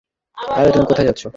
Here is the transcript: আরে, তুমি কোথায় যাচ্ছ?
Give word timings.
আরে, 0.37 0.69
তুমি 0.71 0.85
কোথায় 0.85 1.07
যাচ্ছ? 1.09 1.23